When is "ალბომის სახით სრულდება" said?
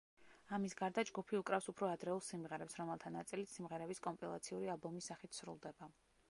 4.79-5.93